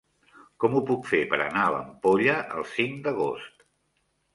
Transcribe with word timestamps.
Com 0.63 0.77
ho 0.77 0.81
puc 0.87 1.03
fer 1.11 1.21
per 1.35 1.39
anar 1.47 1.67
a 1.67 1.75
l'Ampolla 1.75 2.41
el 2.59 2.69
cinc 2.75 3.09
d'agost? 3.09 3.69